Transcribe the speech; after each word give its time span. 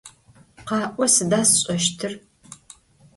Kha'o, 0.67 1.05
sıda 1.15 1.39
sş'eştır? 1.49 2.13